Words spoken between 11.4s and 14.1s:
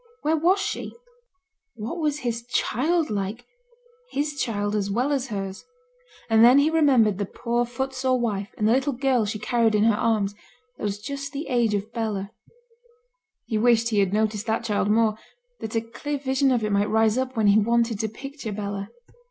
age of Bella; he wished he